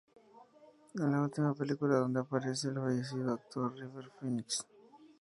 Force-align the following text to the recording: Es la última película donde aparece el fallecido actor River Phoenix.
Es 0.95 0.99
la 0.99 1.21
última 1.21 1.53
película 1.53 1.97
donde 1.99 2.21
aparece 2.21 2.69
el 2.69 2.73
fallecido 2.79 3.33
actor 3.33 3.71
River 3.77 4.09
Phoenix. 4.19 4.65